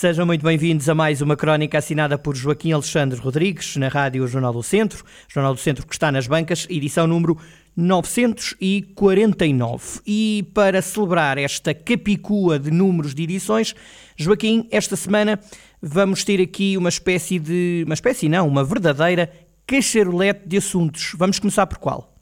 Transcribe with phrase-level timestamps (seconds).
[0.00, 4.52] Sejam muito bem-vindos a mais uma crónica assinada por Joaquim Alexandre Rodrigues, na Rádio Jornal
[4.52, 7.36] do Centro, Jornal do Centro que está nas bancas, edição número
[7.76, 9.98] 949.
[10.06, 13.74] E para celebrar esta capicua de números de edições,
[14.16, 15.40] Joaquim, esta semana
[15.82, 17.82] vamos ter aqui uma espécie de.
[17.84, 19.28] uma espécie não, uma verdadeira
[19.66, 21.10] cacharolete de assuntos.
[21.16, 22.14] Vamos começar por qual?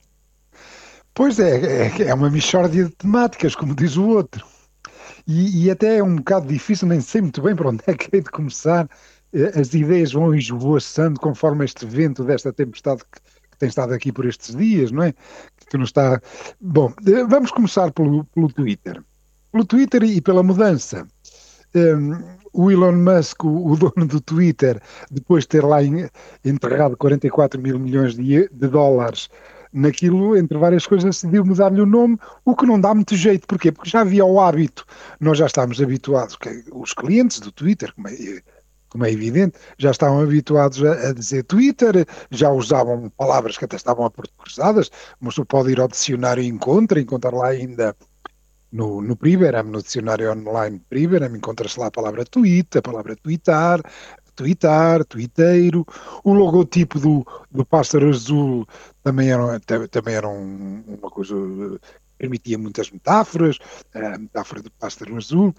[1.13, 4.56] Pois é, é, é uma mixórdia de temáticas, como diz o outro.
[5.27, 8.15] E, e, até é um bocado difícil, nem sei muito bem para onde é que
[8.15, 8.89] hei de começar.
[9.33, 14.13] Eh, as ideias vão esvoaçando conforme este vento desta tempestade que, que, tem estado aqui
[14.13, 15.13] por estes dias, não é?
[15.69, 16.21] Que não está.
[16.61, 19.03] Bom, eh, vamos começar pelo, pelo Twitter.
[19.51, 21.07] Pelo Twitter e pela mudança.
[21.75, 25.79] Um, ehm, o Elon Musk, o, dono do Twitter, depois de ter lá
[26.45, 29.29] enterrado 44 mil milhões de, de dólares
[29.77, 33.47] naquilo, entre várias coisas, decidiu mudar-lhe o nome, o que não dá muito jeito.
[33.47, 33.71] Porquê?
[33.71, 34.87] Porque já havia o hábito,
[35.21, 36.39] nós já estávamos habituados,
[36.73, 38.41] os clientes do Twitter, como é,
[38.89, 43.77] como é evidente, já estavam habituados a, a, dizer Twitter, já usavam palavras que até
[43.77, 47.95] estavam aportuguesadas, mas tu pode ir ao dicionário e encontra, encontrar lá ainda
[48.73, 53.81] no, no Priberam, no dicionário online Priberam, encontra-se lá a palavra tweet, a palavra twittar,
[54.37, 55.85] tweetar, twitteiro,
[56.23, 58.67] o logotipo do, do pássaro azul
[59.03, 59.59] também era,
[59.91, 61.35] também era um, uma coisa
[62.19, 63.59] permitia muitas metáforas,
[63.95, 65.55] a metáfora do pássaro azul,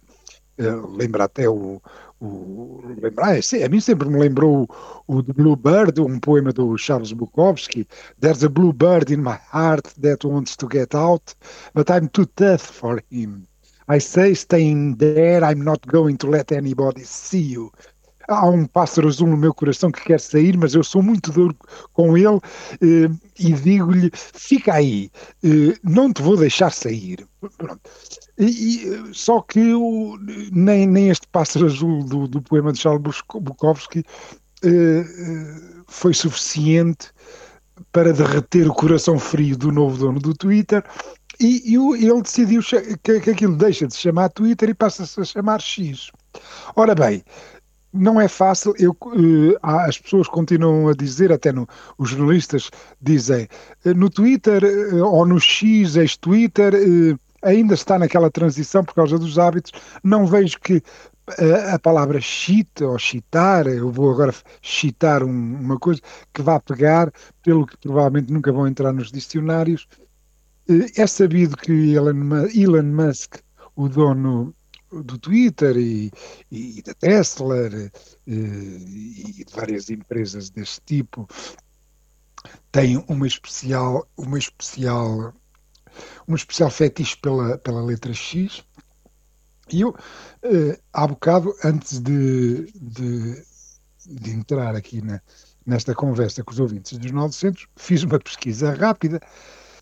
[0.59, 1.81] uh, lembra até o,
[2.19, 2.81] o
[3.17, 4.67] ah, a mim sempre me lembrou
[5.07, 7.87] o, o Bluebird, um poema do Charles Bukowski,
[8.19, 11.35] There's a bluebird in my heart that wants to get out,
[11.73, 13.47] but I'm too tough for him.
[13.89, 17.71] I say staying there, I'm not going to let anybody see you
[18.27, 21.55] há um pássaro azul no meu coração que quer sair, mas eu sou muito duro
[21.93, 22.39] com ele
[22.81, 25.09] eh, e digo-lhe: fica aí,
[25.43, 27.25] eh, não te vou deixar sair.
[27.57, 27.81] Pronto.
[28.37, 30.17] E, só que o,
[30.51, 34.05] nem, nem este pássaro azul do, do poema de Charles Bukowski
[34.63, 35.55] eh, eh,
[35.87, 37.09] foi suficiente
[37.91, 40.83] para derreter o coração frio do novo dono do Twitter.
[41.39, 42.61] E, e ele decidiu
[43.03, 46.11] que, que aquilo deixa de se chamar Twitter e passa-se a chamar X.
[46.75, 47.23] Ora bem,
[47.97, 48.73] não é fácil.
[48.77, 52.69] Eu, uh, as pessoas continuam a dizer, até no, os jornalistas
[53.01, 53.47] dizem,
[53.85, 56.73] uh, no Twitter uh, ou no X, ex-Twitter,
[57.41, 59.71] ainda está naquela transição por causa dos hábitos.
[60.03, 60.81] Não vejo que
[61.73, 65.99] a palavra cheat ou chitar, eu vou agora chitar um, uma coisa
[66.33, 67.11] que vá pegar,
[67.43, 69.87] pelo que provavelmente nunca vão entrar nos dicionários.
[70.95, 73.39] É sabido que Elon, Elon Musk,
[73.75, 74.55] o dono
[74.91, 76.11] do Twitter e,
[76.51, 77.69] e da Tesla
[78.25, 78.31] e,
[79.39, 81.27] e, de várias empresas deste tipo
[82.71, 85.33] tem uma especial uma especial
[86.27, 88.63] um especial fetiche pela, pela letra X.
[89.69, 89.95] E eu
[90.43, 93.43] eh, há bocado antes de, de,
[94.05, 95.21] de entrar aqui na,
[95.65, 99.19] nesta conversa com os ouvintes do Jornal do Centro fiz uma pesquisa rápida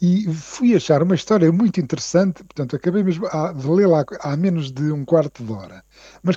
[0.01, 4.91] e fui achar uma história muito interessante, portanto, acabei mesmo de lê-la há menos de
[4.91, 5.83] um quarto de hora,
[6.22, 6.35] mas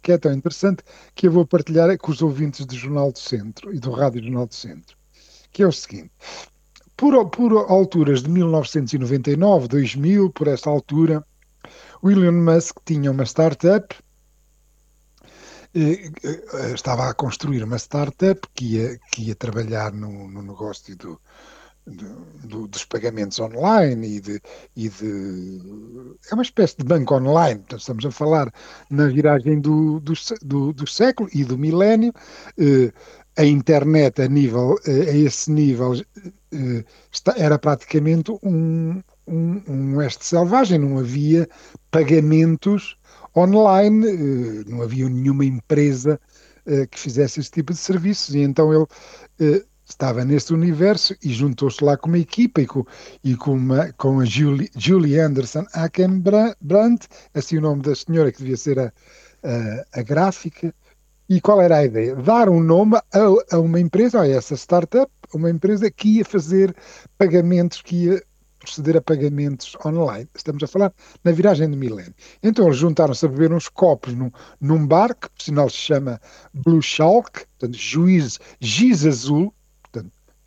[0.00, 0.82] que é tão interessante
[1.14, 4.46] que eu vou partilhar com os ouvintes do Jornal do Centro e do Rádio Jornal
[4.46, 4.96] do Centro,
[5.52, 6.10] que é o seguinte.
[6.96, 11.24] Por, por alturas de 1999, 2000, por essa altura,
[12.02, 13.94] o Elon Musk tinha uma startup
[15.74, 20.96] eh, eh, estava a construir uma startup que ia, que ia trabalhar no, no negócio
[20.96, 21.20] do,
[21.88, 24.40] do, dos pagamentos online e de,
[24.76, 25.60] e de,
[26.30, 28.52] É uma espécie de banco online, portanto, estamos a falar
[28.90, 32.12] na viragem do, do, do, século e do milénio.
[32.58, 32.92] Eh,
[33.36, 35.94] a internet a nível eh, a esse nível
[36.52, 41.48] eh, está, era praticamente um, um, um oeste selvagem, não havia
[41.90, 42.96] pagamentos
[43.36, 46.20] online, não havia nenhuma empresa
[46.90, 51.96] que fizesse esse tipo de serviços, e então ele estava nesse universo e juntou-se lá
[51.96, 52.84] com uma equipa e com,
[53.24, 58.38] e com, uma, com a Julie, Julie Anderson Ackenbrandt, assim o nome da senhora que
[58.38, 58.92] devia ser a,
[59.42, 60.74] a, a gráfica.
[61.28, 62.16] E qual era a ideia?
[62.16, 63.04] Dar um nome a,
[63.52, 66.74] a, uma empresa, a essa startup, uma empresa que ia fazer
[67.18, 68.22] pagamentos, que ia
[68.58, 70.28] proceder a pagamentos online.
[70.34, 70.92] Estamos a falar
[71.22, 72.14] na viragem do milénio.
[72.42, 74.30] Então eles juntaram-se a beber uns copos num,
[74.60, 76.20] num bar, que por sinal se chama
[76.52, 79.54] Blue Shark, portanto, juiz, giz azul,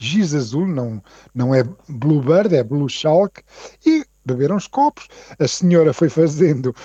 [0.02, 1.02] giz azul, não,
[1.34, 3.42] não é Bluebird, é Blue Shark,
[3.86, 5.08] e beberam os copos.
[5.40, 6.76] A senhora foi fazendo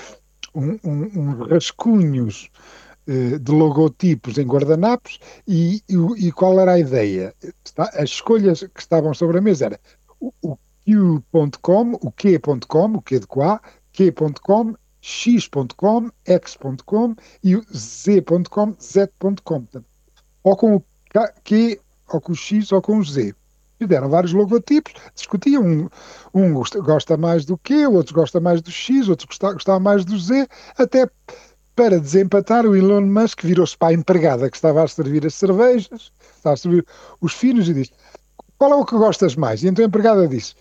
[0.54, 2.50] uns um, um rascunhos
[3.08, 5.18] uh, de logotipos em guardanapos
[5.48, 7.34] e, e, e, qual era a ideia?
[7.94, 9.80] As escolhas que estavam sobre a mesa era
[10.20, 13.60] o, o Q.com, o Q.com, o Q de quá,
[13.92, 19.64] Q.com, X.com, X.com e o Z.com, Z.com.
[20.44, 20.84] Ou com o
[21.44, 21.80] Q,
[22.12, 23.35] ou com o X, ou com o Z.
[23.79, 25.62] Fizeram vários logotipos, discutiam.
[25.62, 25.88] Um,
[26.32, 30.49] um gosta mais do Q, outros gosta mais do X, outros gosta, mais do Z,
[30.79, 31.08] até
[31.75, 36.11] para desempatar, o Elon Musk virou-se para a empregada que estava a servir as cervejas,
[36.37, 36.87] estava a servir
[37.20, 37.93] os finos e disse:
[38.56, 39.62] Qual é o que gostas mais?
[39.62, 40.55] E então a empregada disse: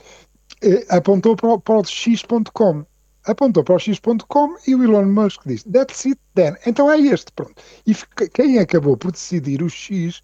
[0.62, 2.86] eh, apontou para o, para o X.com.
[3.26, 6.56] Apontou para o X.com e o Elon Musk disse: That's it, then.
[6.66, 7.56] Então é este, pronto.
[7.88, 7.96] E
[8.30, 10.22] quem acabou por decidir o X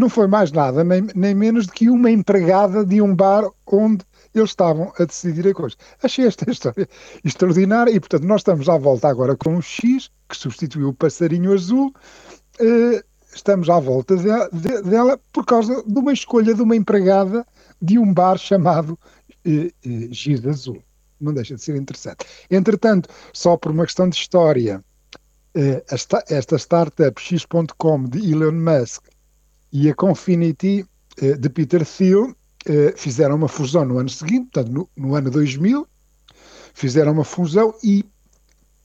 [0.00, 4.04] não foi mais nada, nem, nem menos do que uma empregada de um bar onde
[4.34, 5.76] eles estavam a decidir a coisa.
[6.02, 6.88] Achei esta história
[7.22, 11.52] extraordinária e, portanto, nós estamos à volta agora com o X, que substituiu o passarinho
[11.52, 11.92] azul.
[12.60, 13.02] Uh,
[13.34, 17.46] estamos à volta de, de, dela por causa de uma escolha de uma empregada
[17.80, 18.98] de um bar chamado
[19.46, 19.70] uh,
[20.10, 20.82] Giz Azul.
[21.20, 22.24] Não deixa de ser interessante.
[22.50, 24.82] Entretanto, só por uma questão de história,
[25.90, 29.09] esta, esta startup X.com de Elon Musk
[29.72, 30.84] e a Confinity
[31.22, 32.34] uh, de Peter Thiel uh,
[32.96, 35.86] fizeram uma fusão no ano seguinte, portanto, no, no ano 2000,
[36.74, 38.04] fizeram uma fusão e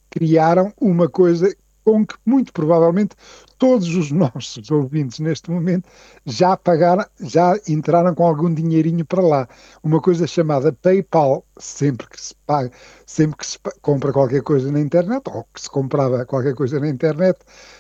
[0.10, 1.54] criaram uma coisa
[1.86, 3.16] com que muito provavelmente
[3.60, 5.88] todos os nossos ouvintes neste momento
[6.26, 9.48] já pagaram, já entraram com algum dinheirinho para lá.
[9.84, 12.72] Uma coisa chamada PayPal, sempre que se paga,
[13.06, 16.90] sempre que se compra qualquer coisa na internet, ou que se comprava qualquer coisa na
[16.90, 17.40] internet,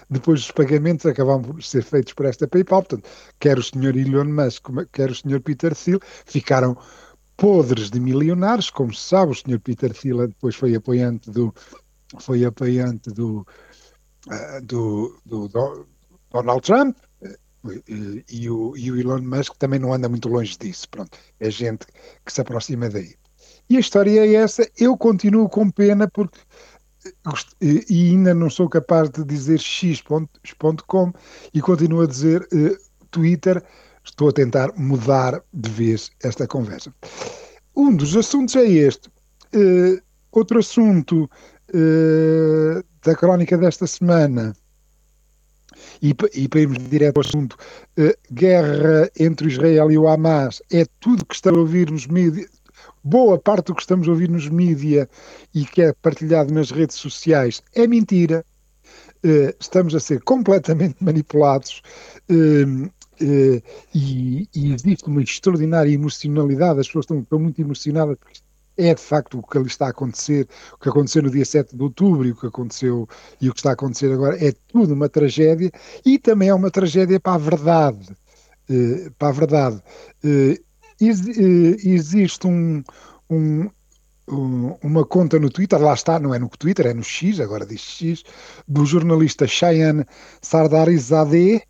[0.09, 2.83] depois os pagamentos acabam por ser feitos por esta PayPal.
[2.83, 3.09] Portanto,
[3.39, 6.77] quer o senhor Elon Musk, quer o senhor Peter Thiel, ficaram
[7.35, 11.53] podres de milionários, como se sabe, o senhor Peter Thiel depois foi apoiante do
[12.19, 13.45] foi apoiante do
[14.63, 15.87] do, do, do,
[16.31, 17.83] Donald Trump uh,
[18.29, 20.87] e, o, e o Elon Musk também não anda muito longe disso.
[20.89, 21.85] Pronto, é gente
[22.25, 23.15] que se aproxima daí.
[23.69, 24.69] E a história é essa.
[24.77, 26.39] Eu continuo com pena porque
[27.61, 31.13] e ainda não sou capaz de dizer x.com
[31.53, 32.47] e continuo a dizer
[33.11, 33.63] Twitter.
[34.03, 36.93] Estou a tentar mudar de vez esta conversa.
[37.75, 39.09] Um dos assuntos é este.
[40.31, 41.29] Outro assunto
[41.75, 44.55] uh, da crónica desta semana,
[46.01, 47.57] e, e para irmos direto ao assunto,
[47.99, 50.61] uh, guerra entre Israel e o Hamas.
[50.71, 52.49] É tudo que está a ouvir nos mídias,
[53.03, 55.07] boa parte do que estamos a ouvir nos mídias
[55.53, 57.61] e que é partilhado nas redes sociais.
[57.73, 58.45] É mentira.
[59.23, 61.81] Uh, estamos a ser completamente manipulados.
[62.29, 62.89] Uh,
[63.93, 68.39] e, e, existe uma extraordinária emocionalidade, as pessoas estão, estão muito emocionadas porque
[68.77, 71.75] é de facto o que ali está a acontecer, o que aconteceu no dia 7
[71.75, 73.07] de outubro e o que aconteceu
[73.39, 75.71] e o que está a acontecer agora é tudo uma tragédia
[76.05, 78.15] e também é uma tragédia para a verdade.
[78.69, 79.81] Uh, para a verdade.
[80.99, 82.83] Ex, uh, existe um,
[83.29, 83.69] um,
[84.27, 87.65] um, uma conta no Twitter, lá está, não é no Twitter, é no X, agora
[87.65, 88.23] diz X,
[88.67, 90.03] do jornalista Cheyenne
[90.41, 91.61] Sardarizadeh,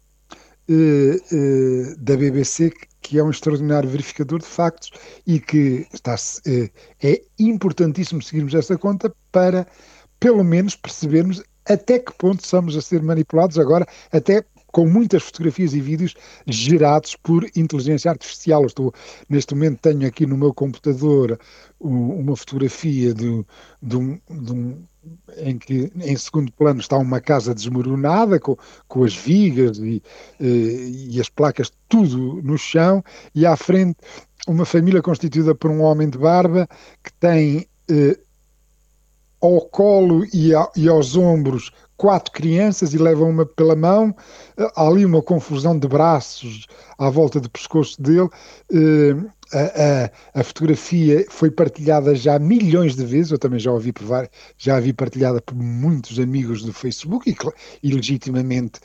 [2.00, 2.72] da BBC,
[3.06, 4.90] que é um extraordinário verificador de factos
[5.28, 6.16] e que está,
[6.48, 6.72] eh,
[7.04, 9.68] é importantíssimo seguirmos essa conta para,
[10.20, 14.44] pelo menos, percebermos até que ponto estamos a ser manipulados agora, até
[14.76, 16.16] com muitas fotografias e vídeos
[16.46, 18.64] gerados por inteligência artificial.
[18.64, 18.94] Eu estou,
[19.30, 21.40] neste momento tenho aqui no meu computador
[21.80, 23.46] uma fotografia de,
[23.82, 24.84] de, um, de um
[25.38, 28.58] em que em segundo plano está uma casa desmoronada com,
[28.90, 30.04] com as vigas e,
[30.42, 33.02] eh, e as placas tudo no chão
[33.34, 33.96] e à frente
[34.46, 36.68] uma família constituída por um homem de barba
[37.02, 38.20] que tem eh,
[39.42, 44.16] ao colo e, a, e, aos ombros quatro crianças e leva uma pela mão.
[44.58, 48.30] Há ali uma confusão de braços à volta do pescoço dele.
[48.72, 49.16] Eh,
[49.54, 53.94] a, a, a, fotografia foi partilhada já milhões de vezes, eu também já ouvi
[54.58, 57.38] já a vi partilhada por muitos amigos do Facebook e,
[57.84, 58.80] e legitimamente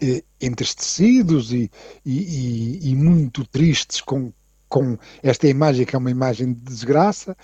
[0.00, 1.70] eh, entristecidos e,
[2.04, 4.32] e, e, muito tristes com,
[4.68, 7.36] com esta imagem que é uma imagem de desgraça.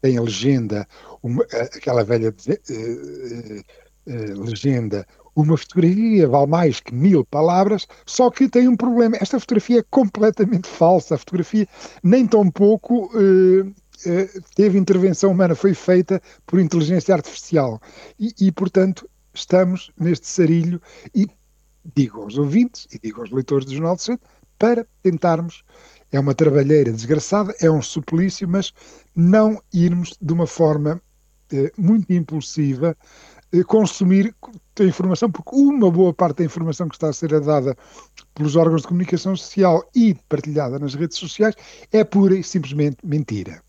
[0.00, 0.86] Tem a legenda,
[1.22, 3.62] uma, aquela velha eh,
[4.06, 5.06] eh, eh, legenda
[5.36, 9.16] uma fotografia vale mais que mil palavras, só que tem um problema.
[9.20, 11.14] Esta fotografia é completamente falsa.
[11.14, 11.66] A fotografia,
[12.02, 13.10] nem tão pouco.
[13.16, 17.80] Uh, uh, teve intervenção humana, foi feita por inteligência artificial.
[18.18, 20.80] E, e, portanto, estamos neste sarilho.
[21.14, 21.26] E
[21.94, 25.64] digo aos ouvintes e digo aos leitores do Jornal de Centro, para tentarmos.
[26.12, 28.72] É uma trabalheira desgraçada, é um suplício, mas
[29.16, 31.02] não irmos de uma forma
[31.52, 34.34] eh, muito impulsiva eh, consumir
[34.80, 37.76] a informação, porque uma boa parte da informação que está a ser dada
[38.34, 41.54] pelos órgãos de comunicação social e partilhada nas redes sociais
[41.92, 43.62] é pura e simplesmente mentira.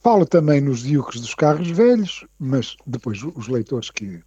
[0.00, 4.22] Falo também nos diucos dos carros velhos, mas depois os leitores que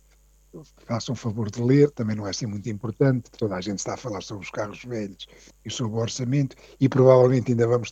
[0.86, 3.98] façam favor de ler, também não é assim muito importante, toda a gente está a
[3.98, 5.27] falar sobre os carros velhos
[5.63, 7.91] e sobre o orçamento, e provavelmente ainda vamos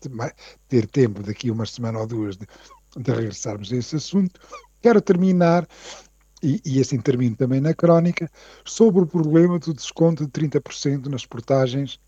[0.68, 2.46] ter tempo daqui uma semana ou duas de,
[2.98, 4.40] de regressarmos a esse assunto.
[4.82, 5.68] Quero terminar
[6.42, 8.30] e, e, assim termino também na crónica,
[8.66, 12.00] sobre o problema do desconto de 30% nas portagens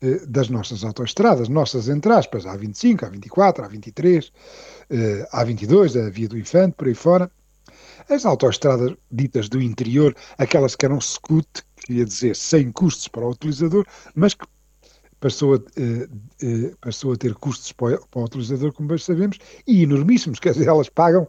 [0.00, 4.30] eh, das nossas autoestradas, nossas entre aspas, A25, A24, A23,
[4.90, 7.30] eh, A22, a Via do Infante, por aí fora.
[8.08, 13.30] As autoestradas ditas do interior, aquelas que eram scoot, queria dizer sem custos para o
[13.30, 14.46] utilizador, mas que
[15.20, 16.08] passou a, eh,
[16.42, 20.52] eh, passou a ter custos para, para o utilizador, como bem sabemos, e enormíssimos, quer
[20.52, 21.28] dizer, elas pagam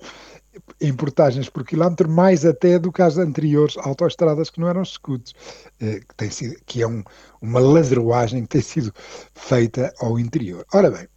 [0.79, 5.33] em portagens por quilómetro, mais até do que as anteriores autoestradas que não eram escudos,
[5.79, 7.03] eh, que, tem sido, que é um,
[7.41, 8.93] uma ladroagem que tem sido
[9.33, 10.65] feita ao interior.
[10.73, 11.07] Ora bem,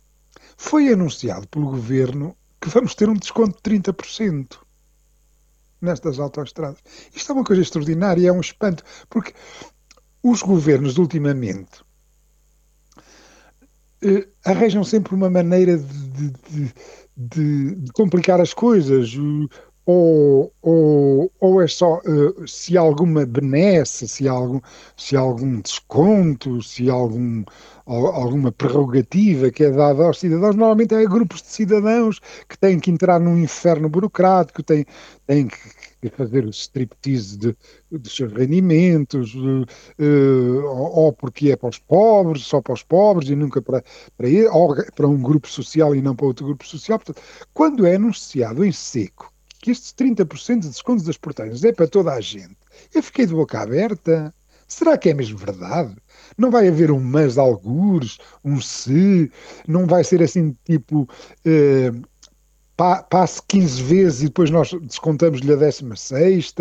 [0.57, 4.59] foi anunciado pelo governo que vamos ter um desconto de 30%
[5.81, 6.79] nestas autoestradas.
[7.15, 9.35] Isto é uma coisa extraordinária, é um espanto, porque
[10.23, 11.85] os governos ultimamente
[14.03, 16.75] eh, arranjam sempre uma maneira de, de, de,
[17.17, 19.15] de complicar as coisas.
[19.87, 24.59] Ou, ou, ou é só uh, se há alguma benesse, se há algum,
[24.97, 27.45] se há algum desconto, se há algum,
[27.87, 32.91] alguma prerrogativa que é dada aos cidadãos, normalmente é grupos de cidadãos que têm que
[32.91, 34.87] entrar num inferno burocrático, têm,
[35.27, 35.59] têm que,
[36.17, 37.57] fazer o striptease de,
[37.91, 43.37] dos seus rendimentos, uh, ou, porque é para os pobres, só para os pobres e
[43.37, 43.83] nunca para,
[44.17, 46.99] para, ele, ou para um grupo social e não para outro grupo social.
[46.99, 47.23] Portanto,
[47.53, 49.34] quando é anunciado em seco
[49.65, 52.55] que estes 30% de descontos das portagens é para toda a gente,
[52.95, 54.31] eu fiquei de boca aberta.
[54.69, 55.97] Será que é mesmo verdade?
[56.37, 59.33] Não vai haver um mas de algures, um se,
[59.67, 61.09] não vai ser assim tipo.
[61.47, 62.03] Uh,
[63.09, 66.55] passe 15 vezes e depois nós descontamos-lhe a 16.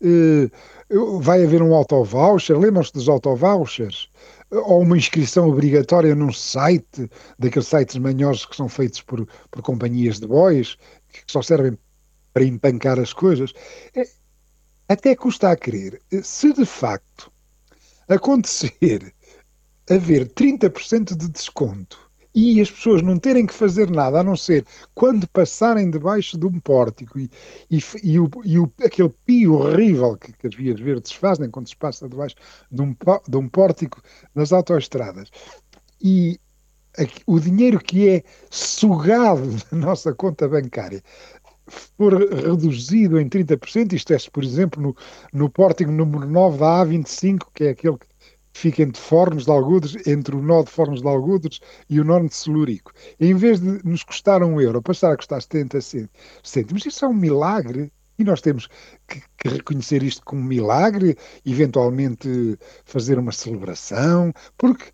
[0.00, 4.08] Uh, vai haver um auto-voucher, lembram-se dos auto-vouchers?
[4.50, 10.18] Ou uma inscrição obrigatória num site, daqueles sites manhosos que são feitos por, por companhias
[10.18, 10.78] de boys,
[11.12, 11.76] que só servem
[12.32, 13.52] para empancar as coisas.
[13.94, 14.04] É,
[14.88, 17.30] até custa a crer, se de facto
[18.08, 19.12] acontecer
[19.90, 24.64] haver 30% de desconto e as pessoas não terem que fazer nada a não ser
[24.94, 27.30] quando passarem debaixo de um pórtico e,
[27.70, 31.68] e, e, o, e o, aquele pio horrível que, que, as vias verdes fazem quando
[31.68, 32.36] se passa debaixo
[32.70, 32.94] de um,
[33.28, 34.00] de um pórtico
[34.34, 35.30] nas autoestradas
[36.00, 36.38] e
[37.26, 41.02] o dinheiro que é sugado da nossa conta bancária
[41.68, 44.96] for reduzido em 30%, isto é, por exemplo, no,
[45.32, 48.06] no pórtico número 9 da A25, que é aquele que
[48.52, 52.18] fica entre Fornos de Algudes, entre o nó de Fornos de Algudes e o nó
[52.20, 52.92] de Celurico.
[53.20, 55.78] Em vez de nos custar um euro, passar a custar 70
[56.42, 57.92] cêntimos, isso é um milagre.
[58.18, 58.68] E nós temos
[59.06, 64.86] que, que, reconhecer isto como milagre, eventualmente fazer uma celebração, porque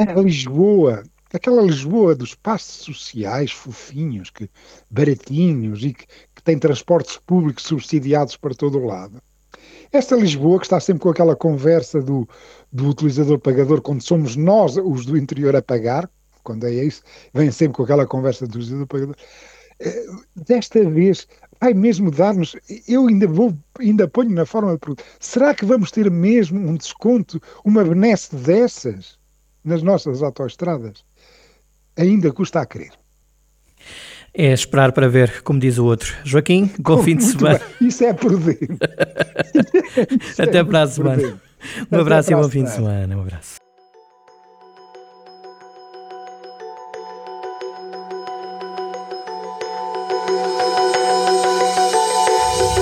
[0.00, 1.04] a Lisboa,
[1.36, 4.50] aquela Lisboa dos passos sociais fofinhos, que,
[4.90, 9.20] baratinhos e que, que tem transportes públicos subsidiados para todo o lado,
[9.92, 12.28] esta Lisboa, que está sempre com aquela conversa do,
[12.72, 16.08] do utilizador-pagador, quando somos nós, os do interior, a pagar,
[16.44, 17.02] quando é isso,
[17.34, 19.16] vem sempre com aquela conversa do utilizador-pagador.
[19.80, 20.06] Eh,
[20.36, 21.26] desta vez,
[21.60, 22.54] vai mesmo dar-nos.
[22.86, 26.76] Eu ainda vou, ainda ponho na forma de pergunta: será que vamos ter mesmo um
[26.76, 29.18] desconto, uma benesse dessas
[29.64, 31.04] nas nossas autoestradas?
[32.00, 32.92] Ainda custa a crer.
[34.32, 36.14] É esperar para ver, como diz o outro.
[36.24, 37.60] Joaquim, bom fim de semana.
[37.78, 37.88] Bem.
[37.88, 38.78] Isso é prudente.
[40.40, 41.40] Até é para a semana.
[41.92, 43.14] Um abraço e bom fim de semana.
[43.14, 43.59] Um abraço.